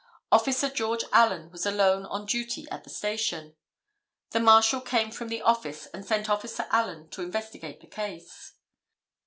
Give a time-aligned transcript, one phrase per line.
[0.31, 3.55] Officer George Allen was alone on duty at the station.
[4.31, 8.53] The Marshal came from the office and sent Officer Allen to investigate the case.